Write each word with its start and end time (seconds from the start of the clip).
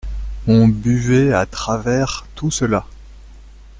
On 0.47 0.67
buvait 0.67 1.31
à 1.31 1.45
travers 1.45 2.25
tout 2.33 2.49
cela. 2.49 2.87